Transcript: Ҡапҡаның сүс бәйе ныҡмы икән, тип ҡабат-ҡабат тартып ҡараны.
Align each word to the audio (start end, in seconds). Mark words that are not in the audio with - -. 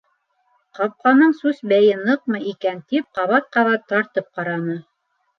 Ҡапҡаның 0.77 1.33
сүс 1.41 1.59
бәйе 1.73 1.97
ныҡмы 1.99 2.41
икән, 2.51 2.79
тип 2.93 3.11
ҡабат-ҡабат 3.19 3.85
тартып 3.93 4.31
ҡараны. 4.41 4.79